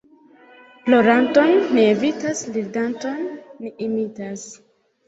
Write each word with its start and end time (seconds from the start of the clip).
Ploranton 0.87 1.53
ni 1.75 1.85
evitas, 1.91 2.43
ridanton 2.57 3.25
ni 3.61 3.77
imitas. 3.91 4.53